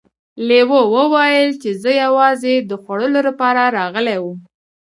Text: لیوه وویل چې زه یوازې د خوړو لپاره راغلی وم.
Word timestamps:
لیوه 0.47 0.81
وویل 0.95 1.49
چې 1.61 1.69
زه 1.81 1.91
یوازې 2.03 2.53
د 2.69 2.71
خوړو 2.81 3.07
لپاره 3.27 3.61
راغلی 3.77 4.17
وم. 4.21 4.39